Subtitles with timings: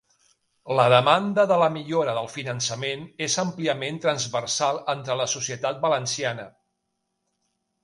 [0.77, 6.49] La demanda de la millora del finançament és àmpliament transversal entre la societat valenciana.